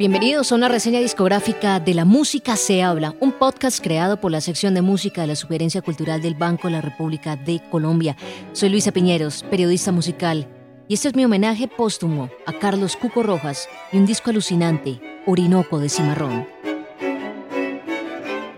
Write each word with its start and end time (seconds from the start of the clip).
Bienvenidos 0.00 0.50
a 0.50 0.54
una 0.54 0.70
reseña 0.70 0.98
discográfica 0.98 1.78
de 1.78 1.92
La 1.92 2.06
Música 2.06 2.56
se 2.56 2.82
habla, 2.82 3.14
un 3.20 3.32
podcast 3.32 3.84
creado 3.84 4.18
por 4.18 4.32
la 4.32 4.40
sección 4.40 4.72
de 4.72 4.80
música 4.80 5.20
de 5.20 5.26
la 5.26 5.36
Sugerencia 5.36 5.82
Cultural 5.82 6.22
del 6.22 6.34
Banco 6.34 6.68
de 6.68 6.72
la 6.72 6.80
República 6.80 7.36
de 7.36 7.60
Colombia. 7.70 8.16
Soy 8.54 8.70
Luisa 8.70 8.92
Piñeros, 8.92 9.42
periodista 9.50 9.92
musical, 9.92 10.48
y 10.88 10.94
este 10.94 11.08
es 11.08 11.14
mi 11.14 11.26
homenaje 11.26 11.68
póstumo 11.68 12.30
a 12.46 12.54
Carlos 12.54 12.96
Cuco 12.96 13.22
Rojas 13.22 13.68
y 13.92 13.98
un 13.98 14.06
disco 14.06 14.30
alucinante, 14.30 15.02
Orinoco 15.26 15.78
de 15.78 15.90
Cimarrón. 15.90 16.48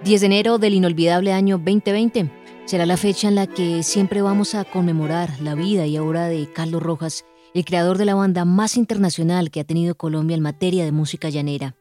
10 0.05 0.21
de 0.21 0.27
enero 0.27 0.59
del 0.59 0.75
inolvidable 0.75 1.33
año 1.33 1.59
2020 1.59 2.31
será 2.67 2.87
la 2.87 2.97
fecha 2.97 3.27
en 3.27 3.35
la 3.35 3.49
que 3.49 3.83
siempre 3.83 4.23
vamos 4.23 4.55
a 4.55 4.63
conmemorar 4.63 5.41
la 5.41 5.57
vida 5.57 5.89
y 5.89 5.99
obra 5.99 6.29
de 6.29 6.49
Carlos 6.53 6.85
Rojas 6.85 7.25
el 7.55 7.65
creador 7.65 7.99
de 7.99 8.07
la 8.07 8.15
banda 8.15 8.45
más 8.45 8.77
internacional 8.77 9.51
que 9.51 9.61
ha 9.61 9.65
tenido 9.65 9.95
Colombia 9.95 10.37
en 10.37 10.43
materia 10.43 10.85
de 10.85 10.93
música 10.93 11.29
llanera. 11.29 11.77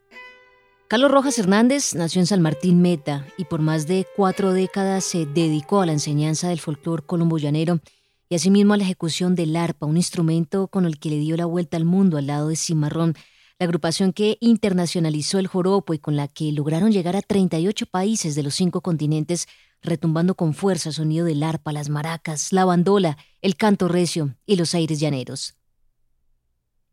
Carlos 0.87 1.11
Rojas 1.11 1.39
Hernández 1.39 1.95
nació 1.95 2.19
en 2.19 2.27
San 2.27 2.41
Martín 2.41 2.81
Meta 2.81 3.25
y 3.37 3.45
por 3.45 3.61
más 3.61 3.87
de 3.87 4.05
cuatro 4.17 4.51
décadas 4.51 5.05
se 5.05 5.25
dedicó 5.25 5.79
a 5.79 5.85
la 5.85 5.93
enseñanza 5.93 6.49
del 6.49 6.59
folclore 6.59 7.05
colombo-llanero 7.05 7.79
y 8.27 8.35
asimismo 8.35 8.73
a 8.73 8.77
la 8.77 8.83
ejecución 8.83 9.33
del 9.33 9.55
arpa, 9.55 9.85
un 9.85 9.95
instrumento 9.95 10.67
con 10.67 10.85
el 10.85 10.99
que 10.99 11.09
le 11.09 11.19
dio 11.19 11.37
la 11.37 11.45
vuelta 11.45 11.77
al 11.77 11.85
mundo 11.85 12.17
al 12.17 12.27
lado 12.27 12.49
de 12.49 12.57
Cimarrón, 12.57 13.15
la 13.57 13.65
agrupación 13.65 14.11
que 14.11 14.37
internacionalizó 14.41 15.39
el 15.39 15.47
joropo 15.47 15.93
y 15.93 15.99
con 15.99 16.17
la 16.17 16.27
que 16.27 16.51
lograron 16.51 16.91
llegar 16.91 17.15
a 17.15 17.21
38 17.21 17.85
países 17.85 18.35
de 18.35 18.43
los 18.43 18.55
cinco 18.55 18.81
continentes, 18.81 19.47
retumbando 19.81 20.35
con 20.35 20.53
fuerza 20.53 20.89
el 20.89 20.95
sonido 20.95 21.25
del 21.25 21.43
arpa, 21.43 21.71
las 21.71 21.87
maracas, 21.87 22.51
la 22.51 22.65
bandola, 22.65 23.17
el 23.41 23.55
canto 23.55 23.87
recio 23.87 24.35
y 24.45 24.57
los 24.57 24.75
aires 24.75 24.99
llaneros. 24.99 25.60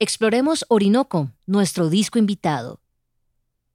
Exploremos 0.01 0.65
Orinoco, 0.69 1.33
nuestro 1.45 1.91
disco 1.91 2.21
invitado. 2.21 2.81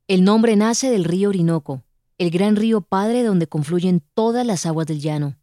El 0.08 0.23
nombre 0.23 0.56
nace 0.56 0.89
del 0.89 1.03
río 1.03 1.28
Orinoco, 1.28 1.84
el 2.17 2.31
gran 2.31 2.56
río 2.56 2.80
padre 2.80 3.23
donde 3.23 3.48
confluyen 3.48 4.02
todas 4.14 4.48
las 4.48 4.66
aguas 4.66 4.88
del 4.88 5.02
llano. 5.02 5.36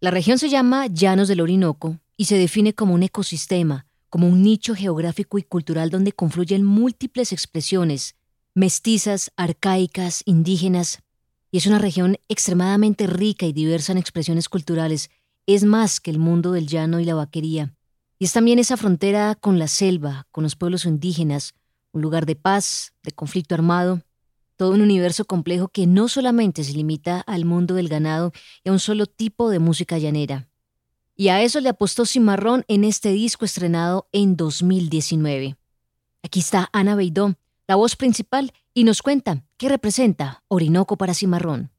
La 0.00 0.10
región 0.10 0.40
se 0.40 0.48
llama 0.48 0.88
Llanos 0.88 1.28
del 1.28 1.40
Orinoco 1.40 2.00
y 2.16 2.24
se 2.24 2.36
define 2.36 2.74
como 2.74 2.92
un 2.94 3.04
ecosistema, 3.04 3.86
como 4.08 4.26
un 4.26 4.42
nicho 4.42 4.74
geográfico 4.74 5.38
y 5.38 5.44
cultural 5.44 5.90
donde 5.90 6.10
confluyen 6.10 6.64
múltiples 6.64 7.32
expresiones, 7.32 8.16
mestizas, 8.52 9.30
arcaicas, 9.36 10.22
indígenas, 10.24 11.04
y 11.52 11.58
es 11.58 11.68
una 11.68 11.78
región 11.78 12.16
extremadamente 12.28 13.06
rica 13.06 13.46
y 13.46 13.52
diversa 13.52 13.92
en 13.92 13.98
expresiones 13.98 14.48
culturales, 14.48 15.08
es 15.46 15.62
más 15.62 16.00
que 16.00 16.10
el 16.10 16.18
mundo 16.18 16.50
del 16.50 16.66
llano 16.66 16.98
y 16.98 17.04
la 17.04 17.14
vaquería. 17.14 17.76
Y 18.20 18.26
es 18.26 18.34
también 18.34 18.58
esa 18.58 18.76
frontera 18.76 19.34
con 19.34 19.58
la 19.58 19.66
selva, 19.66 20.26
con 20.30 20.44
los 20.44 20.54
pueblos 20.54 20.84
indígenas, 20.84 21.54
un 21.92 22.02
lugar 22.02 22.26
de 22.26 22.36
paz, 22.36 22.92
de 23.02 23.12
conflicto 23.12 23.54
armado, 23.54 24.02
todo 24.56 24.72
un 24.72 24.82
universo 24.82 25.24
complejo 25.24 25.68
que 25.68 25.86
no 25.86 26.06
solamente 26.06 26.62
se 26.62 26.74
limita 26.74 27.20
al 27.22 27.46
mundo 27.46 27.74
del 27.74 27.88
ganado 27.88 28.32
y 28.62 28.68
a 28.68 28.72
un 28.72 28.78
solo 28.78 29.06
tipo 29.06 29.48
de 29.48 29.58
música 29.58 29.96
llanera. 29.96 30.50
Y 31.16 31.28
a 31.28 31.40
eso 31.40 31.60
le 31.60 31.70
apostó 31.70 32.04
Cimarrón 32.04 32.66
en 32.68 32.84
este 32.84 33.08
disco 33.08 33.46
estrenado 33.46 34.06
en 34.12 34.36
2019. 34.36 35.56
Aquí 36.22 36.40
está 36.40 36.68
Ana 36.74 36.96
Beidó, 36.96 37.36
la 37.66 37.76
voz 37.76 37.96
principal, 37.96 38.52
y 38.74 38.84
nos 38.84 39.00
cuenta 39.00 39.44
qué 39.56 39.70
representa 39.70 40.44
Orinoco 40.48 40.98
para 40.98 41.14
Cimarrón. 41.14 41.70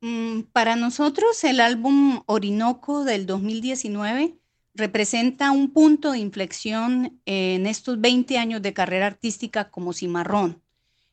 Mm, 0.00 0.44
para 0.54 0.74
nosotros 0.74 1.44
el 1.44 1.60
álbum 1.60 2.22
Orinoco 2.24 3.04
del 3.04 3.26
2019 3.26 4.39
representa 4.80 5.52
un 5.52 5.72
punto 5.72 6.10
de 6.10 6.18
inflexión 6.18 7.20
en 7.26 7.66
estos 7.66 8.00
20 8.00 8.38
años 8.38 8.62
de 8.62 8.72
carrera 8.72 9.06
artística 9.06 9.70
como 9.70 9.92
Cimarrón. 9.92 10.60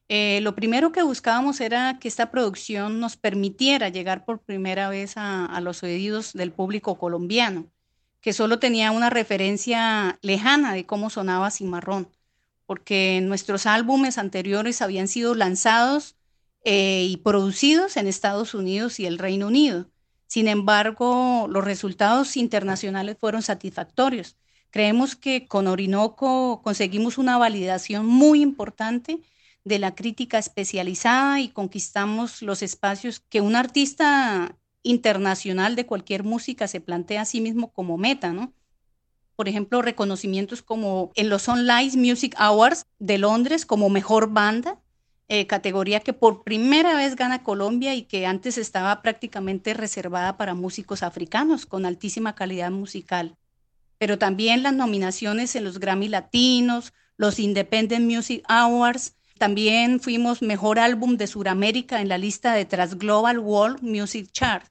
Eh, 0.10 0.40
lo 0.42 0.56
primero 0.56 0.94
que 0.94 1.04
buscábamos 1.04 1.60
era 1.60 2.00
que 2.00 2.08
esta 2.08 2.32
producción 2.32 3.00
nos 3.00 3.18
permitiera 3.18 3.90
llegar 3.90 4.24
por 4.24 4.42
primera 4.42 4.90
vez 4.90 5.14
a, 5.18 5.60
los 5.62 5.84
oídos 5.84 6.34
del 6.34 6.54
público 6.54 6.98
colombiano, 6.98 7.70
que 8.22 8.32
solo 8.32 8.58
tenía 8.58 8.92
una 8.92 9.10
referencia 9.10 10.18
lejana 10.22 10.74
de 10.74 10.86
cómo 10.86 11.10
sonaba 11.10 11.52
Cimarrón, 11.52 12.10
porque 12.66 13.20
nuestros 13.22 13.66
álbumes 13.66 14.18
anteriores 14.18 14.82
habían 14.82 15.10
sido 15.10 15.36
lanzados 15.36 16.16
eh, 16.64 17.06
y 17.10 17.18
producidos 17.18 17.98
en 17.98 18.08
Estados 18.08 18.54
Unidos 18.54 19.00
y 19.02 19.06
el 19.06 19.18
Reino 19.18 19.48
Unido. 19.48 19.88
Sin 20.28 20.48
embargo, 20.48 21.48
los 21.50 21.64
resultados 21.64 22.38
internacionales 22.38 23.18
fueron 23.20 23.42
satisfactorios. 23.42 24.36
Creemos 24.70 25.16
que 25.16 25.48
con 25.48 25.68
Orinoco 25.68 26.62
conseguimos 26.62 27.18
una 27.18 27.38
validación 27.38 28.06
muy 28.06 28.42
importante 28.42 29.22
de 29.64 29.80
la 29.80 29.96
crítica 29.96 30.38
especializada 30.38 31.40
y 31.40 31.50
conquistamos 31.50 32.42
los 32.42 32.62
espacios 32.62 33.20
que 33.20 33.42
un 33.42 33.56
artista 33.56 34.58
internacional 34.84 35.76
de 35.76 35.86
cualquier 35.86 36.24
música 36.24 36.68
se 36.68 36.82
plantea 36.82 37.22
a 37.22 37.26
sí 37.26 37.42
mismo 37.42 37.72
como 37.72 37.98
meta, 37.98 38.34
¿no? 38.34 38.54
Por 39.36 39.48
ejemplo, 39.48 39.82
reconocimientos 39.82 40.62
como 40.62 41.12
en 41.16 41.30
los 41.30 41.48
Online 41.48 41.92
Music 41.96 42.34
Awards 42.38 42.86
de 42.98 43.18
Londres 43.18 43.66
como 43.66 43.90
mejor 43.90 44.32
banda, 44.32 44.80
eh, 45.30 45.46
categoría 45.46 46.00
que 46.00 46.14
por 46.14 46.44
primera 46.44 46.96
vez 46.96 47.16
gana 47.16 47.44
Colombia 47.44 47.94
y 47.96 48.04
que 48.04 48.26
antes 48.26 48.58
estaba 48.58 49.02
prácticamente 49.02 49.74
reservada 49.74 50.38
para 50.38 50.54
músicos 50.54 51.04
africanos 51.04 51.66
con 51.66 51.86
altísima 51.86 52.34
calidad 52.34 52.72
musical. 52.72 53.36
Pero 53.98 54.18
también 54.18 54.64
las 54.64 54.74
nominaciones 54.74 55.56
en 55.56 55.66
los 55.66 55.80
Grammy 55.80 56.08
Latinos, 56.08 56.94
los 57.18 57.40
Independent 57.40 58.06
Music 58.10 58.44
Awards, 58.48 59.16
también 59.38 60.00
fuimos 60.00 60.42
mejor 60.42 60.80
álbum 60.80 61.18
de 61.18 61.28
Sudamérica 61.28 62.02
en 62.02 62.08
la 62.08 62.18
lista 62.18 62.54
de 62.54 62.66
Tras 62.66 62.98
Global 62.98 63.40
World 63.40 63.82
Music 63.82 64.30
Chart. 64.32 64.66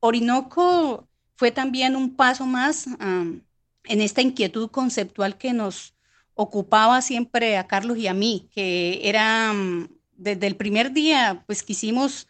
Orinoco 0.00 1.08
fue 1.36 1.50
también 1.50 1.94
un 1.94 2.16
paso 2.16 2.46
más 2.46 2.86
en 2.98 3.44
esta 3.84 4.22
inquietud 4.22 4.70
conceptual 4.70 5.36
que 5.36 5.52
nos 5.52 5.94
ocupaba 6.42 7.00
siempre 7.02 7.56
a 7.56 7.66
Carlos 7.66 7.96
y 7.98 8.08
a 8.08 8.14
mí, 8.14 8.48
que 8.52 9.00
era 9.08 9.52
mm, 9.52 9.88
desde 10.16 10.46
el 10.46 10.56
primer 10.56 10.92
día, 10.92 11.44
pues 11.46 11.62
quisimos 11.62 12.26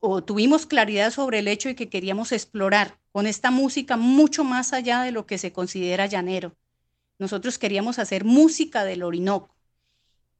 o 0.00 0.24
tuvimos 0.24 0.66
claridad 0.66 1.12
sobre 1.12 1.38
el 1.38 1.48
hecho 1.48 1.68
de 1.68 1.76
que 1.76 1.88
queríamos 1.88 2.32
explorar 2.32 2.98
con 3.12 3.26
esta 3.26 3.50
música 3.50 3.96
mucho 3.96 4.42
más 4.42 4.72
allá 4.72 5.02
de 5.02 5.12
lo 5.12 5.26
que 5.26 5.38
se 5.38 5.52
considera 5.52 6.06
llanero. 6.06 6.56
Nosotros 7.18 7.58
queríamos 7.58 7.98
hacer 7.98 8.24
música 8.24 8.84
del 8.84 9.02
Orinoco. 9.02 9.54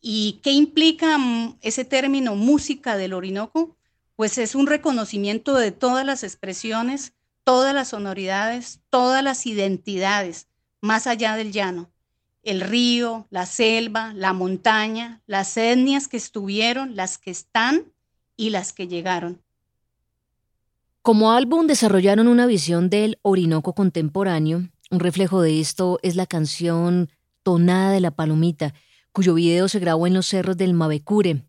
¿Y 0.00 0.40
qué 0.42 0.50
implica 0.50 1.16
mm, 1.18 1.58
ese 1.60 1.84
término 1.84 2.34
música 2.34 2.96
del 2.96 3.12
Orinoco? 3.12 3.76
Pues 4.16 4.38
es 4.38 4.54
un 4.54 4.66
reconocimiento 4.66 5.54
de 5.54 5.70
todas 5.70 6.04
las 6.04 6.24
expresiones, 6.24 7.12
todas 7.44 7.74
las 7.74 7.88
sonoridades, 7.88 8.80
todas 8.90 9.22
las 9.22 9.46
identidades, 9.46 10.48
más 10.80 11.06
allá 11.06 11.36
del 11.36 11.52
llano 11.52 11.91
el 12.42 12.60
río, 12.60 13.26
la 13.30 13.46
selva, 13.46 14.12
la 14.14 14.32
montaña, 14.32 15.22
las 15.26 15.56
etnias 15.56 16.08
que 16.08 16.16
estuvieron, 16.16 16.96
las 16.96 17.18
que 17.18 17.30
están 17.30 17.92
y 18.36 18.50
las 18.50 18.72
que 18.72 18.88
llegaron. 18.88 19.40
Como 21.02 21.32
álbum 21.32 21.66
desarrollaron 21.66 22.28
una 22.28 22.46
visión 22.46 22.90
del 22.90 23.18
Orinoco 23.22 23.74
contemporáneo. 23.74 24.68
Un 24.90 25.00
reflejo 25.00 25.40
de 25.42 25.60
esto 25.60 25.98
es 26.02 26.16
la 26.16 26.26
canción 26.26 27.10
Tonada 27.42 27.90
de 27.90 28.00
la 28.00 28.12
Palomita, 28.12 28.72
cuyo 29.12 29.34
video 29.34 29.68
se 29.68 29.80
grabó 29.80 30.06
en 30.06 30.14
los 30.14 30.26
cerros 30.26 30.56
del 30.56 30.74
Mavecure. 30.74 31.44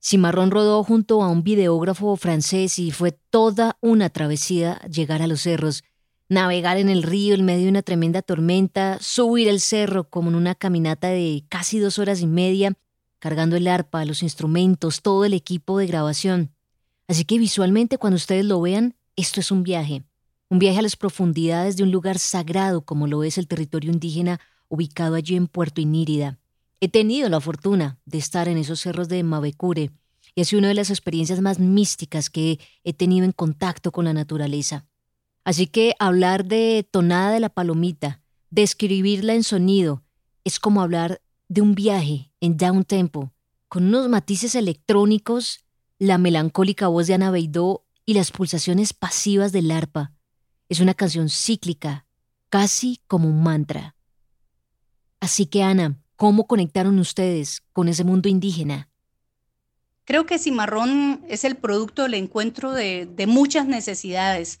Cimarrón 0.00 0.50
rodó 0.50 0.82
junto 0.84 1.22
a 1.22 1.28
un 1.28 1.42
videógrafo 1.42 2.16
francés 2.16 2.78
y 2.78 2.90
fue 2.90 3.12
toda 3.12 3.76
una 3.80 4.10
travesía 4.10 4.80
llegar 4.88 5.22
a 5.22 5.26
los 5.26 5.42
cerros 5.42 5.84
navegar 6.28 6.76
en 6.76 6.88
el 6.88 7.02
río 7.02 7.34
en 7.34 7.44
medio 7.44 7.64
de 7.64 7.70
una 7.70 7.82
tremenda 7.82 8.22
tormenta, 8.22 8.98
subir 9.00 9.48
el 9.48 9.60
cerro 9.60 10.08
como 10.08 10.30
en 10.30 10.36
una 10.36 10.54
caminata 10.54 11.08
de 11.08 11.44
casi 11.48 11.78
dos 11.78 11.98
horas 11.98 12.20
y 12.20 12.26
media, 12.26 12.74
cargando 13.18 13.56
el 13.56 13.66
arpa, 13.66 14.04
los 14.04 14.22
instrumentos, 14.22 15.02
todo 15.02 15.24
el 15.24 15.32
equipo 15.32 15.78
de 15.78 15.86
grabación. 15.86 16.50
Así 17.08 17.24
que 17.24 17.38
visualmente 17.38 17.98
cuando 17.98 18.16
ustedes 18.16 18.44
lo 18.44 18.60
vean, 18.60 18.94
esto 19.16 19.40
es 19.40 19.50
un 19.50 19.62
viaje, 19.62 20.04
un 20.50 20.58
viaje 20.58 20.78
a 20.78 20.82
las 20.82 20.96
profundidades 20.96 21.76
de 21.76 21.82
un 21.82 21.90
lugar 21.90 22.18
sagrado 22.18 22.82
como 22.82 23.06
lo 23.06 23.24
es 23.24 23.38
el 23.38 23.48
territorio 23.48 23.90
indígena 23.90 24.40
ubicado 24.68 25.14
allí 25.14 25.34
en 25.34 25.48
Puerto 25.48 25.80
Inírida. 25.80 26.38
He 26.80 26.88
tenido 26.88 27.28
la 27.28 27.40
fortuna 27.40 27.98
de 28.04 28.18
estar 28.18 28.48
en 28.48 28.58
esos 28.58 28.80
cerros 28.80 29.08
de 29.08 29.22
Mavecure 29.22 29.90
y 30.34 30.42
ha 30.42 30.44
sido 30.44 30.60
una 30.60 30.68
de 30.68 30.74
las 30.74 30.90
experiencias 30.90 31.40
más 31.40 31.58
místicas 31.58 32.30
que 32.30 32.60
he 32.84 32.92
tenido 32.92 33.24
en 33.24 33.32
contacto 33.32 33.90
con 33.90 34.04
la 34.04 34.12
naturaleza. 34.12 34.87
Así 35.48 35.66
que 35.66 35.94
hablar 35.98 36.44
de 36.44 36.86
tonada 36.90 37.30
de 37.30 37.40
la 37.40 37.48
palomita, 37.48 38.20
describirla 38.50 39.32
en 39.32 39.44
sonido, 39.44 40.04
es 40.44 40.60
como 40.60 40.82
hablar 40.82 41.22
de 41.48 41.62
un 41.62 41.74
viaje 41.74 42.30
en 42.42 42.58
down 42.58 42.84
tempo, 42.84 43.32
con 43.66 43.86
unos 43.86 44.10
matices 44.10 44.54
electrónicos, 44.54 45.64
la 45.98 46.18
melancólica 46.18 46.88
voz 46.88 47.06
de 47.06 47.14
Ana 47.14 47.30
Beidó 47.30 47.86
y 48.04 48.12
las 48.12 48.30
pulsaciones 48.30 48.92
pasivas 48.92 49.50
del 49.52 49.70
arpa. 49.70 50.12
Es 50.68 50.80
una 50.80 50.92
canción 50.92 51.30
cíclica, 51.30 52.04
casi 52.50 53.00
como 53.06 53.26
un 53.26 53.42
mantra. 53.42 53.96
Así 55.18 55.46
que 55.46 55.62
Ana, 55.62 55.96
¿Cómo 56.18 56.48
conectaron 56.48 56.98
ustedes 56.98 57.62
con 57.72 57.86
ese 57.86 58.02
mundo 58.02 58.28
indígena? 58.28 58.90
Creo 60.04 60.26
que 60.26 60.40
Cimarrón 60.40 61.24
es 61.28 61.44
el 61.44 61.54
producto 61.54 62.02
del 62.02 62.14
encuentro 62.14 62.72
de, 62.72 63.06
de 63.06 63.28
muchas 63.28 63.68
necesidades, 63.68 64.58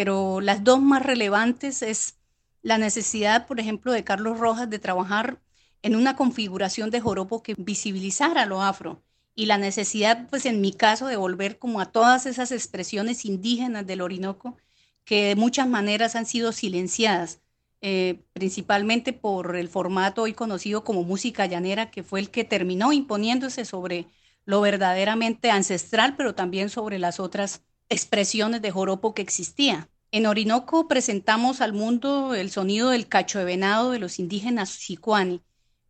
pero 0.00 0.40
las 0.40 0.64
dos 0.64 0.80
más 0.80 1.02
relevantes 1.02 1.82
es 1.82 2.16
la 2.62 2.78
necesidad, 2.78 3.46
por 3.46 3.60
ejemplo, 3.60 3.92
de 3.92 4.02
Carlos 4.02 4.38
Rojas 4.38 4.70
de 4.70 4.78
trabajar 4.78 5.42
en 5.82 5.94
una 5.94 6.16
configuración 6.16 6.88
de 6.88 7.02
joropo 7.02 7.42
que 7.42 7.54
visibilizara 7.58 8.46
lo 8.46 8.62
afro 8.62 9.02
y 9.34 9.44
la 9.44 9.58
necesidad, 9.58 10.26
pues 10.30 10.46
en 10.46 10.62
mi 10.62 10.72
caso, 10.72 11.06
de 11.06 11.18
volver 11.18 11.58
como 11.58 11.82
a 11.82 11.92
todas 11.92 12.24
esas 12.24 12.50
expresiones 12.50 13.26
indígenas 13.26 13.86
del 13.86 14.00
Orinoco 14.00 14.56
que 15.04 15.24
de 15.24 15.36
muchas 15.36 15.68
maneras 15.68 16.16
han 16.16 16.24
sido 16.24 16.52
silenciadas, 16.52 17.42
eh, 17.82 18.22
principalmente 18.32 19.12
por 19.12 19.54
el 19.54 19.68
formato 19.68 20.22
hoy 20.22 20.32
conocido 20.32 20.82
como 20.82 21.02
música 21.02 21.44
llanera, 21.44 21.90
que 21.90 22.02
fue 22.02 22.20
el 22.20 22.30
que 22.30 22.44
terminó 22.44 22.94
imponiéndose 22.94 23.66
sobre 23.66 24.06
lo 24.46 24.62
verdaderamente 24.62 25.50
ancestral, 25.50 26.16
pero 26.16 26.34
también 26.34 26.70
sobre 26.70 26.98
las 26.98 27.20
otras 27.20 27.60
expresiones 27.90 28.62
de 28.62 28.70
joropo 28.70 29.12
que 29.12 29.20
existía. 29.20 29.89
En 30.12 30.26
Orinoco 30.26 30.88
presentamos 30.88 31.60
al 31.60 31.72
mundo 31.72 32.34
el 32.34 32.50
sonido 32.50 32.90
del 32.90 33.06
cacho 33.06 33.38
de 33.38 33.44
venado 33.44 33.92
de 33.92 34.00
los 34.00 34.18
indígenas 34.18 34.68
sicuani, 34.70 35.40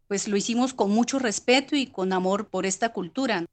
pues 0.09 0.29
lo 0.29 0.37
hicimos 0.37 0.75
con 0.75 0.91
mucho 0.91 1.19
respeto 1.19 1.75
y 1.75 1.87
con 1.87 2.13
amor 2.13 2.49
por 2.51 2.67
esta 2.67 2.91
cultura. 2.93 3.47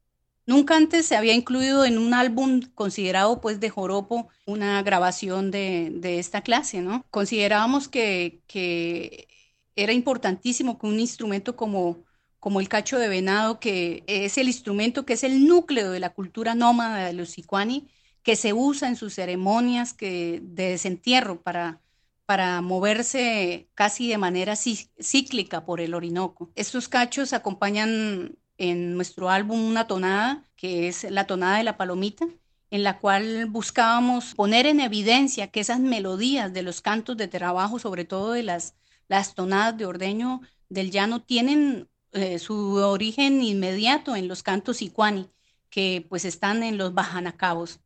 Nunca 0.44 0.76
antes 0.76 1.06
se 1.06 1.16
había 1.16 1.34
incluido 1.34 1.86
en 1.86 1.98
un 1.98 2.12
álbum 2.12 2.60
considerado 2.74 3.40
pues 3.40 3.60
de 3.60 3.70
joropo 3.70 4.28
una 4.46 4.82
grabación 4.82 5.50
de, 5.50 6.18
esta 6.18 6.42
clase, 6.42 6.82
¿no? 6.82 7.04
Considerábamos 7.10 7.88
que, 7.88 8.42
que, 8.46 9.28
era 9.76 9.92
importantísimo 9.92 10.78
que 10.78 10.86
un 10.86 11.00
instrumento 11.00 11.56
como, 11.56 12.04
como 12.40 12.60
el 12.60 12.68
cacho 12.68 12.98
de 12.98 13.08
venado, 13.08 13.60
que 13.60 14.04
es 14.06 14.36
el 14.36 14.48
instrumento 14.48 15.06
que 15.06 15.14
es 15.14 15.24
el 15.24 15.46
núcleo 15.46 15.90
de 15.90 16.00
la 16.00 16.10
cultura 16.10 16.54
nómada 16.54 17.06
de 17.06 17.12
los 17.12 17.30
sicuani, 17.30 17.88
que 18.28 18.36
se 18.36 18.52
usa 18.52 18.88
en 18.88 18.96
sus 18.96 19.14
ceremonias 19.14 19.96
de 19.96 20.42
desentierro 20.52 21.40
para 21.40 21.80
para 22.26 22.60
moverse 22.60 23.70
casi 23.74 24.06
de 24.06 24.18
manera 24.18 24.54
cíclica 24.54 25.64
por 25.64 25.80
el 25.80 25.94
Orinoco. 25.94 26.50
Estos 26.54 26.86
cachos 26.90 27.32
acompañan 27.32 28.36
en 28.58 28.96
nuestro 28.96 29.30
álbum 29.30 29.64
una 29.64 29.86
tonada, 29.86 30.44
que 30.56 30.88
es 30.88 31.04
la 31.10 31.26
tonada 31.26 31.56
de 31.56 31.64
la 31.64 31.78
palomita, 31.78 32.26
en 32.70 32.82
la 32.82 32.98
cual 32.98 33.46
buscábamos 33.46 34.34
poner 34.34 34.66
en 34.66 34.80
evidencia 34.80 35.46
que 35.46 35.60
esas 35.60 35.80
melodías 35.80 36.52
de 36.52 36.62
los 36.62 36.82
cantos 36.82 37.16
de 37.16 37.28
trabajo, 37.28 37.78
sobre 37.78 38.04
todo 38.04 38.32
de 38.32 38.42
las, 38.42 38.74
las 39.08 39.34
tonadas 39.34 39.78
de 39.78 39.86
ordeño 39.86 40.42
del 40.68 40.90
llano, 40.90 41.22
tienen 41.22 41.88
eh, 42.12 42.38
su 42.38 42.74
origen 42.74 43.42
inmediato 43.42 44.16
en 44.16 44.28
los 44.28 44.42
cantos 44.42 44.82
icuani, 44.82 45.30
que 45.70 46.04
pues 46.10 46.26
están 46.26 46.62
en 46.62 46.76
los 46.76 46.92
bajanacabos. 46.92 47.80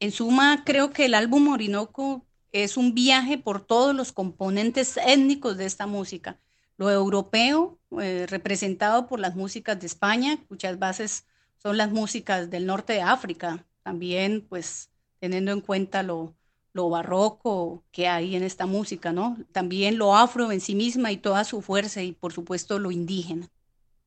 En 0.00 0.12
suma, 0.12 0.64
creo 0.64 0.90
que 0.90 1.04
el 1.04 1.14
álbum 1.14 1.48
Orinoco 1.48 2.24
es 2.52 2.78
un 2.78 2.94
viaje 2.94 3.36
por 3.36 3.60
todos 3.60 3.94
los 3.94 4.12
componentes 4.12 4.96
étnicos 4.96 5.58
de 5.58 5.66
esta 5.66 5.86
música. 5.86 6.40
Lo 6.78 6.90
europeo, 6.90 7.78
eh, 8.00 8.26
representado 8.26 9.06
por 9.06 9.20
las 9.20 9.36
músicas 9.36 9.78
de 9.78 9.86
España, 9.86 10.38
muchas 10.48 10.78
bases 10.78 11.26
son 11.58 11.76
las 11.76 11.92
músicas 11.92 12.48
del 12.48 12.64
norte 12.64 12.94
de 12.94 13.02
África, 13.02 13.66
también 13.82 14.46
pues 14.48 14.90
teniendo 15.18 15.52
en 15.52 15.60
cuenta 15.60 16.02
lo, 16.02 16.34
lo 16.72 16.88
barroco 16.88 17.84
que 17.92 18.08
hay 18.08 18.36
en 18.36 18.42
esta 18.42 18.64
música, 18.64 19.12
¿no? 19.12 19.36
También 19.52 19.98
lo 19.98 20.16
afro 20.16 20.50
en 20.50 20.62
sí 20.62 20.74
misma 20.74 21.12
y 21.12 21.18
toda 21.18 21.44
su 21.44 21.60
fuerza 21.60 22.02
y 22.02 22.12
por 22.12 22.32
supuesto 22.32 22.78
lo 22.78 22.90
indígena. 22.90 23.50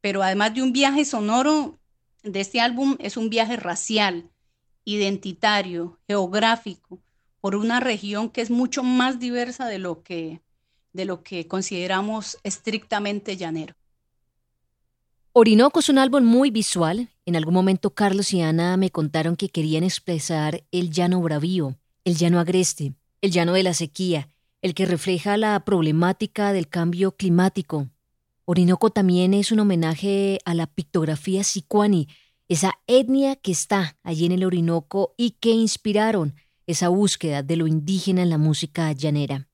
Pero 0.02 0.24
además 0.24 0.56
de 0.56 0.64
un 0.64 0.74
viaje 0.74 1.06
sonoro 1.06 1.78
de 2.24 2.42
este 2.42 2.60
álbum, 2.60 2.98
es 3.00 3.16
un 3.16 3.30
viaje 3.30 3.58
racial, 3.58 4.32
identitario, 4.86 6.00
geográfico, 6.08 7.00
por 7.42 7.56
una 7.56 7.80
región 7.80 8.30
que 8.30 8.42
es 8.42 8.50
mucho 8.50 8.84
más 8.84 9.20
diversa 9.20 9.68
de 9.68 9.80
lo 9.80 10.02
que, 10.04 10.42
de 10.94 11.06
lo 11.06 11.24
que 11.24 11.48
consideramos 11.48 12.38
estrictamente 12.44 13.36
llanero. 13.36 13.76
Orinoco 15.34 15.80
es 15.80 15.90
un 15.90 15.98
álbum 15.98 16.24
muy 16.24 16.52
visual. 16.52 17.10
En 17.26 17.36
algún 17.36 17.54
momento 17.54 17.90
Carlos 17.90 18.34
y 18.34 18.42
Ana 18.42 18.78
me 18.78 18.92
contaron 18.92 19.36
que 19.36 19.50
querían 19.50 19.84
expresar 19.84 20.64
el 20.72 20.92
llano 20.92 21.22
bravío, 21.22 21.76
el 22.06 22.16
llano 22.16 22.40
agreste, 22.40 22.94
el 23.22 23.32
llano 23.32 23.54
de 23.54 23.64
la 23.64 23.74
sequía, 23.74 24.30
el 24.62 24.76
que 24.76 24.86
refleja 24.86 25.36
la 25.38 25.60
problemática 25.66 26.54
del 26.54 26.70
cambio 26.70 27.14
climático. 27.14 27.90
Orinoco 28.46 28.90
también 28.92 29.34
es 29.34 29.52
un 29.52 29.60
homenaje 29.60 30.40
a 30.46 30.54
la 30.54 30.68
pictografía 30.68 31.44
sicuani, 31.44 32.08
esa 32.48 32.80
etnia 32.88 33.36
que 33.36 33.52
está 33.52 33.98
allí 34.04 34.26
en 34.26 34.32
el 34.34 34.44
Orinoco 34.44 35.14
y 35.18 35.32
que 35.32 35.52
inspiraron 35.52 36.36
esa 36.68 36.90
búsqueda 36.90 37.44
de 37.44 37.56
lo 37.56 37.68
indígena 37.68 38.22
en 38.22 38.30
la 38.30 38.38
música 38.38 38.92
llanera. 38.92 39.48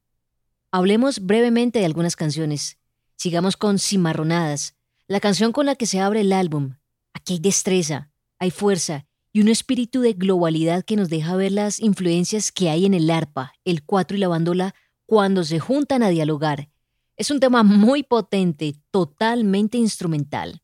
Hablemos 0.71 1.19
brevemente 1.25 1.80
de 1.80 1.86
algunas 1.86 2.15
canciones. 2.15 2.77
Sigamos 3.15 3.57
con 3.57 3.80
Cimarronadas, 3.80 4.75
la 5.07 5.19
canción 5.19 5.51
con 5.51 5.65
la 5.65 5.75
que 5.75 5.86
se 5.86 6.00
abre 6.00 6.21
el 6.21 6.31
álbum. 6.31 6.75
Aquí 7.13 7.33
hay 7.33 7.39
destreza, 7.39 8.12
hay 8.38 8.51
fuerza 8.51 9.07
y 9.33 9.41
un 9.41 9.47
espíritu 9.47 10.01
de 10.01 10.13
globalidad 10.13 10.83
que 10.83 10.95
nos 10.95 11.09
deja 11.09 11.36
ver 11.36 11.51
las 11.51 11.80
influencias 11.80 12.51
que 12.51 12.69
hay 12.69 12.86
en 12.86 12.94
el 12.94 13.09
arpa, 13.09 13.53
el 13.65 13.83
cuatro 13.83 14.18
y 14.18 14.19
la 14.19 14.27
bandola 14.27 14.75
cuando 15.06 15.44
se 15.44 15.59
juntan 15.59 16.03
a 16.03 16.09
dialogar. 16.09 16.69
Es 17.18 17.31
un 17.31 17.39
tema 17.39 17.63
muy 17.63 18.03
potente, 18.03 18.75
totalmente 18.91 19.77
instrumental. 19.77 20.62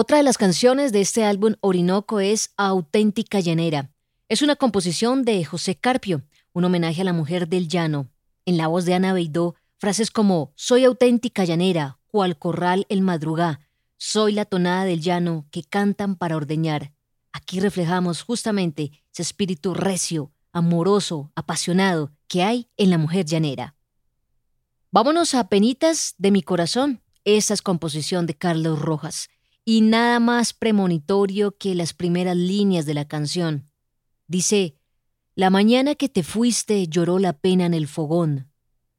Otra 0.00 0.18
de 0.18 0.22
las 0.22 0.38
canciones 0.38 0.92
de 0.92 1.00
este 1.00 1.24
álbum 1.24 1.56
Orinoco 1.60 2.20
es 2.20 2.52
Auténtica 2.56 3.40
Llanera, 3.40 3.90
es 4.28 4.42
una 4.42 4.54
composición 4.54 5.24
de 5.24 5.44
José 5.44 5.74
Carpio, 5.74 6.22
un 6.52 6.64
homenaje 6.64 7.00
a 7.00 7.04
la 7.04 7.12
mujer 7.12 7.48
del 7.48 7.66
llano. 7.66 8.08
En 8.46 8.58
la 8.58 8.68
voz 8.68 8.84
de 8.84 8.94
Ana 8.94 9.12
Beidó, 9.12 9.56
frases 9.76 10.12
como 10.12 10.52
Soy 10.54 10.84
auténtica 10.84 11.44
llanera, 11.44 11.98
cual 12.06 12.38
corral 12.38 12.86
el 12.88 13.02
madrugá, 13.02 13.58
soy 13.96 14.34
la 14.34 14.44
tonada 14.44 14.84
del 14.84 15.00
llano 15.00 15.48
que 15.50 15.64
cantan 15.64 16.14
para 16.14 16.36
ordeñar. 16.36 16.92
Aquí 17.32 17.58
reflejamos 17.58 18.22
justamente 18.22 19.02
ese 19.12 19.22
espíritu 19.22 19.74
recio, 19.74 20.30
amoroso, 20.52 21.32
apasionado 21.34 22.12
que 22.28 22.44
hay 22.44 22.68
en 22.76 22.90
la 22.90 22.98
mujer 22.98 23.26
llanera. 23.26 23.74
Vámonos 24.92 25.34
a 25.34 25.48
Penitas 25.48 26.14
de 26.18 26.30
mi 26.30 26.42
corazón. 26.42 27.02
Esta 27.24 27.52
es 27.52 27.62
composición 27.62 28.26
de 28.26 28.34
Carlos 28.34 28.78
Rojas 28.78 29.28
y 29.70 29.82
nada 29.82 30.18
más 30.18 30.54
premonitorio 30.54 31.58
que 31.58 31.74
las 31.74 31.92
primeras 31.92 32.38
líneas 32.38 32.86
de 32.86 32.94
la 32.94 33.06
canción. 33.06 33.70
Dice, 34.26 34.78
la 35.34 35.50
mañana 35.50 35.94
que 35.94 36.08
te 36.08 36.22
fuiste 36.22 36.88
lloró 36.88 37.18
la 37.18 37.34
pena 37.34 37.66
en 37.66 37.74
el 37.74 37.86
fogón. 37.86 38.50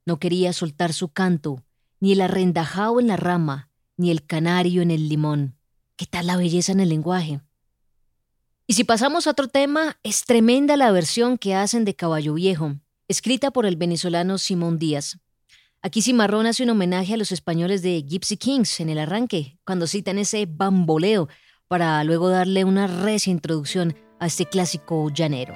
No 0.05 0.19
quería 0.19 0.53
soltar 0.53 0.93
su 0.93 1.07
canto, 1.09 1.63
ni 1.99 2.11
el 2.11 2.21
arrendajao 2.21 2.99
en 2.99 3.07
la 3.07 3.17
rama, 3.17 3.71
ni 3.97 4.11
el 4.11 4.23
canario 4.27 4.83
en 4.83 4.91
el 4.91 5.09
limón. 5.09 5.55
¿Qué 5.95 6.05
tal 6.05 6.27
la 6.27 6.37
belleza 6.37 6.71
en 6.71 6.81
el 6.81 6.89
lenguaje? 6.89 7.41
Y 8.67 8.73
si 8.73 8.83
pasamos 8.83 9.25
a 9.25 9.31
otro 9.31 9.47
tema, 9.47 9.97
es 10.03 10.23
tremenda 10.23 10.77
la 10.77 10.91
versión 10.91 11.39
que 11.39 11.55
hacen 11.55 11.83
de 11.83 11.95
Caballo 11.95 12.35
Viejo, 12.35 12.75
escrita 13.07 13.49
por 13.49 13.65
el 13.65 13.75
venezolano 13.75 14.37
Simón 14.37 14.77
Díaz. 14.77 15.17
Aquí 15.81 16.01
Cimarrón 16.01 16.45
hace 16.45 16.63
un 16.63 16.71
homenaje 16.71 17.13
a 17.13 17.17
los 17.17 17.31
españoles 17.31 17.81
de 17.81 18.01
Gypsy 18.01 18.35
Kings 18.35 18.81
en 18.81 18.89
el 18.89 18.99
arranque, 18.99 19.57
cuando 19.63 19.87
citan 19.87 20.17
ese 20.17 20.45
bamboleo, 20.45 21.29
para 21.69 22.03
luego 22.03 22.27
darle 22.27 22.65
una 22.65 22.85
recia 22.85 23.31
introducción 23.31 23.95
a 24.19 24.27
este 24.27 24.45
clásico 24.45 25.09
llanero. 25.09 25.55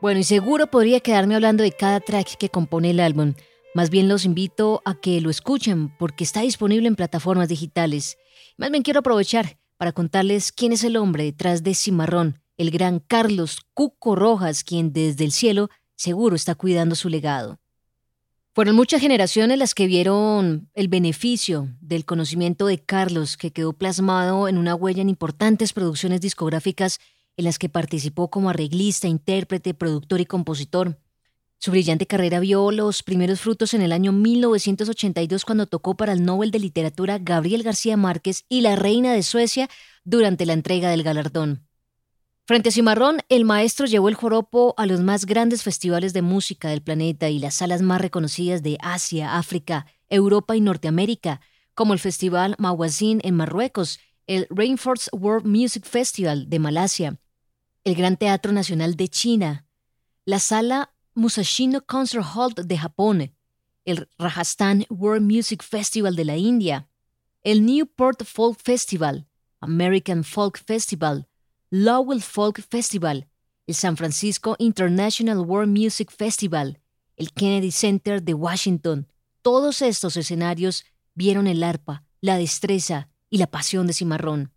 Bueno, 0.00 0.20
y 0.20 0.24
seguro 0.24 0.68
podría 0.68 1.00
quedarme 1.00 1.34
hablando 1.34 1.64
de 1.64 1.72
cada 1.72 1.98
track 1.98 2.36
que 2.36 2.50
compone 2.50 2.90
el 2.90 3.00
álbum. 3.00 3.34
Más 3.74 3.90
bien 3.90 4.08
los 4.08 4.24
invito 4.24 4.82
a 4.84 4.94
que 4.94 5.20
lo 5.20 5.30
escuchen 5.30 5.88
porque 5.98 6.22
está 6.22 6.42
disponible 6.42 6.86
en 6.86 6.94
plataformas 6.94 7.48
digitales. 7.48 8.16
Más 8.56 8.70
bien 8.70 8.84
quiero 8.84 9.00
aprovechar 9.00 9.58
para 9.76 9.90
contarles 9.90 10.52
quién 10.52 10.72
es 10.72 10.84
el 10.84 10.96
hombre 10.96 11.24
detrás 11.24 11.64
de 11.64 11.74
Cimarrón, 11.74 12.40
el 12.56 12.70
gran 12.70 13.00
Carlos 13.00 13.58
Cuco 13.74 14.14
Rojas, 14.14 14.62
quien 14.62 14.92
desde 14.92 15.24
el 15.24 15.32
cielo 15.32 15.70
seguro 15.96 16.36
está 16.36 16.54
cuidando 16.54 16.94
su 16.94 17.08
legado. 17.08 17.58
Fueron 18.54 18.76
muchas 18.76 19.00
generaciones 19.00 19.58
las 19.58 19.74
que 19.74 19.88
vieron 19.88 20.70
el 20.74 20.86
beneficio 20.86 21.68
del 21.80 22.04
conocimiento 22.04 22.66
de 22.66 22.78
Carlos, 22.78 23.36
que 23.36 23.50
quedó 23.50 23.72
plasmado 23.72 24.46
en 24.46 24.56
una 24.56 24.76
huella 24.76 25.02
en 25.02 25.08
importantes 25.08 25.72
producciones 25.72 26.20
discográficas 26.20 27.00
en 27.36 27.46
las 27.46 27.58
que 27.58 27.68
participó 27.68 28.30
como 28.30 28.50
arreglista, 28.50 29.08
intérprete, 29.08 29.74
productor 29.74 30.20
y 30.20 30.26
compositor. 30.26 30.96
Su 31.64 31.70
brillante 31.70 32.06
carrera 32.06 32.40
vio 32.40 32.70
los 32.70 33.02
primeros 33.02 33.40
frutos 33.40 33.72
en 33.72 33.80
el 33.80 33.92
año 33.92 34.12
1982 34.12 35.46
cuando 35.46 35.66
tocó 35.66 35.96
para 35.96 36.12
el 36.12 36.22
Nobel 36.22 36.50
de 36.50 36.58
Literatura 36.58 37.16
Gabriel 37.16 37.62
García 37.62 37.96
Márquez 37.96 38.44
y 38.50 38.60
la 38.60 38.76
reina 38.76 39.14
de 39.14 39.22
Suecia 39.22 39.70
durante 40.04 40.44
la 40.44 40.52
entrega 40.52 40.90
del 40.90 41.02
galardón. 41.02 41.66
Frente 42.44 42.68
a 42.68 42.72
Cimarrón, 42.72 43.22
el 43.30 43.46
maestro 43.46 43.86
llevó 43.86 44.10
el 44.10 44.14
joropo 44.14 44.74
a 44.76 44.84
los 44.84 45.00
más 45.00 45.24
grandes 45.24 45.62
festivales 45.62 46.12
de 46.12 46.20
música 46.20 46.68
del 46.68 46.82
planeta 46.82 47.30
y 47.30 47.38
las 47.38 47.54
salas 47.54 47.80
más 47.80 47.98
reconocidas 47.98 48.62
de 48.62 48.76
Asia, 48.82 49.38
África, 49.38 49.86
Europa 50.10 50.56
y 50.56 50.60
Norteamérica, 50.60 51.40
como 51.74 51.94
el 51.94 51.98
Festival 51.98 52.56
Mawazin 52.58 53.22
en 53.24 53.36
Marruecos, 53.36 54.00
el 54.26 54.46
Rainforest 54.50 55.08
World 55.14 55.46
Music 55.46 55.86
Festival 55.86 56.50
de 56.50 56.58
Malasia, 56.58 57.18
el 57.84 57.94
Gran 57.94 58.18
Teatro 58.18 58.52
Nacional 58.52 58.96
de 58.96 59.08
China, 59.08 59.66
la 60.26 60.40
Sala 60.40 60.93
Musashino 61.14 61.80
Concert 61.80 62.24
Hall 62.34 62.54
de 62.54 62.76
Japón, 62.76 63.32
el 63.84 64.08
Rajasthan 64.18 64.84
World 64.88 65.22
Music 65.22 65.62
Festival 65.62 66.16
de 66.16 66.24
la 66.24 66.36
India, 66.36 66.88
el 67.42 67.64
Newport 67.64 68.24
Folk 68.24 68.58
Festival, 68.60 69.26
American 69.60 70.24
Folk 70.24 70.58
Festival, 70.58 71.28
Lowell 71.70 72.20
Folk 72.20 72.60
Festival, 72.62 73.28
el 73.66 73.74
San 73.74 73.96
Francisco 73.96 74.56
International 74.58 75.38
World 75.38 75.76
Music 75.76 76.10
Festival, 76.10 76.80
el 77.16 77.32
Kennedy 77.32 77.70
Center 77.70 78.22
de 78.22 78.34
Washington. 78.34 79.06
Todos 79.42 79.82
estos 79.82 80.16
escenarios 80.16 80.84
vieron 81.14 81.46
el 81.46 81.62
arpa, 81.62 82.02
la 82.20 82.36
destreza 82.38 83.08
y 83.30 83.38
la 83.38 83.46
pasión 83.46 83.86
de 83.86 83.92
Cimarrón. 83.92 84.53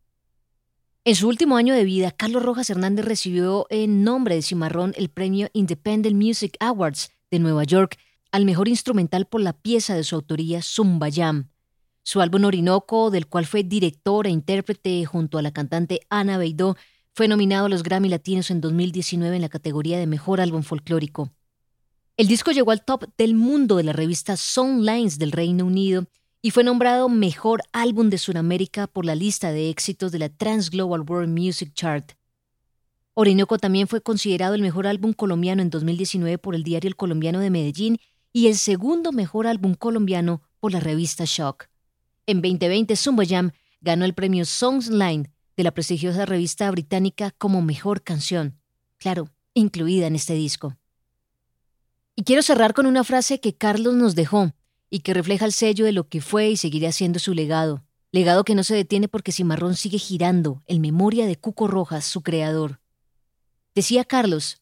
En 1.07 1.15
su 1.15 1.29
último 1.29 1.55
año 1.55 1.73
de 1.73 1.85
vida, 1.85 2.11
Carlos 2.11 2.43
Rojas 2.43 2.69
Hernández 2.69 3.05
recibió 3.05 3.65
en 3.69 4.03
nombre 4.03 4.35
de 4.35 4.41
Cimarrón 4.41 4.93
el 4.97 5.07
premio 5.07 5.47
Independent 5.53 6.17
Music 6.17 6.57
Awards 6.59 7.11
de 7.31 7.39
Nueva 7.39 7.63
York 7.63 7.97
al 8.33 8.43
mejor 8.43 8.67
instrumental 8.67 9.25
por 9.25 9.39
la 9.39 9.53
pieza 9.53 9.95
de 9.95 10.03
su 10.03 10.15
autoría 10.15 10.61
Zumbayam. 10.61 11.49
Su 12.03 12.19
álbum 12.19 12.43
Orinoco, 12.43 13.09
del 13.09 13.27
cual 13.27 13.45
fue 13.45 13.63
director 13.63 14.27
e 14.27 14.31
intérprete 14.31 15.05
junto 15.05 15.37
a 15.37 15.41
la 15.41 15.53
cantante 15.53 16.01
Ana 16.09 16.37
Beidó, 16.37 16.75
fue 17.13 17.29
nominado 17.29 17.67
a 17.67 17.69
los 17.69 17.83
Grammy 17.83 18.09
Latinos 18.09 18.51
en 18.51 18.59
2019 18.59 19.33
en 19.33 19.41
la 19.41 19.47
categoría 19.47 19.99
de 19.99 20.07
Mejor 20.07 20.41
Álbum 20.41 20.61
Folclórico. 20.61 21.31
El 22.17 22.27
disco 22.27 22.51
llegó 22.51 22.71
al 22.71 22.83
top 22.83 23.05
del 23.17 23.33
mundo 23.33 23.77
de 23.77 23.83
la 23.83 23.93
revista 23.93 24.35
Songlines 24.35 25.17
del 25.17 25.31
Reino 25.31 25.67
Unido 25.67 26.05
y 26.41 26.51
fue 26.51 26.63
nombrado 26.63 27.09
Mejor 27.09 27.63
Álbum 27.71 28.09
de 28.09 28.17
Sudamérica 28.17 28.87
por 28.87 29.05
la 29.05 29.15
lista 29.15 29.51
de 29.51 29.69
éxitos 29.69 30.11
de 30.11 30.19
la 30.19 30.29
Trans 30.29 30.69
Global 30.69 31.01
World 31.01 31.37
Music 31.37 31.73
Chart. 31.73 32.11
Orinoco 33.13 33.57
también 33.57 33.87
fue 33.87 34.01
considerado 34.01 34.53
el 34.53 34.61
mejor 34.61 34.85
álbum 34.85 35.13
colombiano 35.13 35.63
en 35.63 35.71
2019 35.71 36.37
por 36.37 36.53
el 36.53 36.63
diario 36.63 36.87
El 36.87 36.95
Colombiano 36.95 37.39
de 37.39 37.49
Medellín 37.49 37.99
y 38.31 38.47
el 38.47 38.55
segundo 38.55 39.11
mejor 39.11 39.47
álbum 39.47 39.73
colombiano 39.73 40.43
por 40.59 40.71
la 40.71 40.79
revista 40.79 41.23
Shock. 41.25 41.65
En 42.27 42.41
2020, 42.41 42.95
Zumba 42.95 43.23
Jam 43.25 43.51
ganó 43.81 44.05
el 44.05 44.13
premio 44.13 44.45
Songsline 44.45 45.31
de 45.55 45.63
la 45.63 45.71
prestigiosa 45.71 46.25
revista 46.25 46.69
británica 46.69 47.31
como 47.31 47.63
mejor 47.63 48.03
canción, 48.03 48.59
claro, 48.99 49.29
incluida 49.55 50.05
en 50.05 50.15
este 50.15 50.35
disco. 50.35 50.77
Y 52.15 52.23
quiero 52.23 52.43
cerrar 52.43 52.75
con 52.75 52.85
una 52.85 53.03
frase 53.03 53.39
que 53.39 53.55
Carlos 53.55 53.95
nos 53.95 54.13
dejó 54.13 54.53
y 54.89 54.99
que 54.99 55.13
refleja 55.13 55.45
el 55.45 55.53
sello 55.53 55.85
de 55.85 55.91
lo 55.91 56.07
que 56.07 56.21
fue 56.21 56.49
y 56.49 56.57
seguirá 56.57 56.91
siendo 56.91 57.19
su 57.19 57.33
legado, 57.33 57.83
legado 58.11 58.43
que 58.43 58.55
no 58.55 58.63
se 58.63 58.75
detiene 58.75 59.07
porque 59.07 59.31
Cimarrón 59.31 59.75
sigue 59.75 59.97
girando 59.97 60.63
en 60.65 60.81
memoria 60.81 61.25
de 61.25 61.35
Cuco 61.35 61.67
Rojas, 61.67 62.05
su 62.05 62.21
creador. 62.21 62.79
Decía 63.75 64.05
Carlos, 64.05 64.61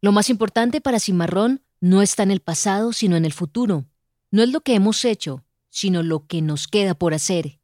lo 0.00 0.12
más 0.12 0.30
importante 0.30 0.80
para 0.80 1.00
Cimarrón 1.00 1.62
no 1.80 2.02
está 2.02 2.22
en 2.22 2.30
el 2.30 2.40
pasado, 2.40 2.92
sino 2.92 3.16
en 3.16 3.24
el 3.24 3.32
futuro. 3.32 3.86
No 4.30 4.42
es 4.42 4.50
lo 4.50 4.60
que 4.60 4.74
hemos 4.74 5.04
hecho, 5.04 5.44
sino 5.70 6.02
lo 6.02 6.26
que 6.26 6.42
nos 6.42 6.66
queda 6.66 6.94
por 6.94 7.14
hacer. 7.14 7.60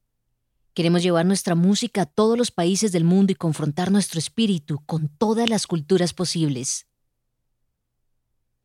Queremos 0.73 1.03
llevar 1.03 1.25
nuestra 1.25 1.55
música 1.55 2.03
a 2.03 2.07
todos 2.07 2.37
los 2.37 2.51
países 2.51 2.91
del 2.91 3.05
mundo 3.05 3.33
y 3.33 3.37
confrontar 3.37 3.93
nuestro 3.93 4.19
espíritu 4.19 4.83
con 4.87 5.09
todas 5.09 5.49
las 5.49 5.67
culturas 5.67 6.13
posibles. 6.13 6.87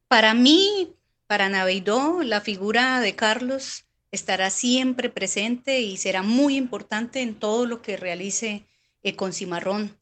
Para 0.07 0.33
mí, 0.33 0.95
para 1.29 1.47
Naveidó, 1.47 2.23
la 2.23 2.41
figura 2.41 2.99
de 3.01 3.15
Carlos 3.15 3.85
estará 4.09 4.49
siempre 4.49 5.09
presente 5.09 5.79
y 5.79 5.95
será 5.97 6.23
muy 6.23 6.57
importante 6.57 7.21
en 7.21 7.35
todo 7.35 7.67
lo 7.67 7.83
que 7.83 7.97
realice 7.97 8.65
eh, 9.03 9.15
con 9.15 9.31
Cimarrón. 9.31 9.95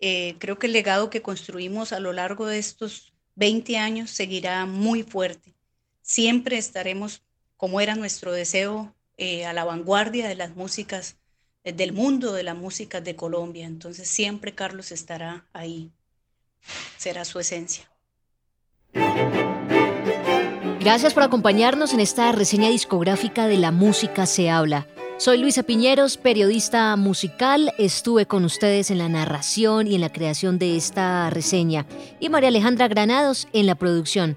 Eh, 0.00 0.34
creo 0.40 0.58
que 0.58 0.66
el 0.66 0.72
legado 0.72 1.10
que 1.10 1.22
construimos 1.22 1.92
a 1.92 2.00
lo 2.00 2.12
largo 2.12 2.46
de 2.46 2.58
estos 2.58 3.12
20 3.36 3.78
años 3.78 4.10
seguirá 4.10 4.66
muy 4.66 5.04
fuerte. 5.04 5.54
Siempre 6.02 6.58
estaremos, 6.58 7.22
como 7.56 7.80
era 7.80 7.94
nuestro 7.94 8.32
deseo, 8.32 8.92
eh, 9.16 9.46
a 9.46 9.52
la 9.52 9.62
vanguardia 9.62 10.26
de 10.26 10.34
las 10.34 10.56
músicas 10.56 11.18
del 11.62 11.92
mundo 11.92 12.32
de 12.32 12.42
la 12.42 12.54
música 12.54 13.00
de 13.00 13.14
Colombia. 13.14 13.66
Entonces 13.66 14.08
siempre 14.08 14.56
Carlos 14.56 14.90
estará 14.90 15.46
ahí. 15.52 15.92
Será 16.98 17.24
su 17.24 17.38
esencia. 17.38 17.88
Gracias 20.84 21.14
por 21.14 21.22
acompañarnos 21.22 21.94
en 21.94 22.00
esta 22.00 22.30
reseña 22.32 22.68
discográfica 22.68 23.46
de 23.46 23.56
La 23.56 23.72
Música 23.72 24.26
se 24.26 24.50
habla. 24.50 24.86
Soy 25.16 25.38
Luisa 25.38 25.62
Piñeros, 25.62 26.18
periodista 26.18 26.94
musical. 26.96 27.72
Estuve 27.78 28.26
con 28.26 28.44
ustedes 28.44 28.90
en 28.90 28.98
la 28.98 29.08
narración 29.08 29.86
y 29.86 29.94
en 29.94 30.02
la 30.02 30.12
creación 30.12 30.58
de 30.58 30.76
esta 30.76 31.30
reseña. 31.30 31.86
Y 32.20 32.28
María 32.28 32.50
Alejandra 32.50 32.86
Granados 32.88 33.48
en 33.54 33.64
la 33.64 33.76
producción. 33.76 34.36